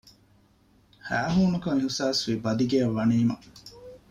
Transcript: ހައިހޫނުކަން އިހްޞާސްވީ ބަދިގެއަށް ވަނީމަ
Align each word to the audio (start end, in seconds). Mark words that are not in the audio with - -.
ހައިހޫނުކަން 1.07 1.79
އިހްޞާސްވީ 1.81 2.33
ބަދިގެއަށް 2.45 2.95
ވަނީމަ 2.97 3.35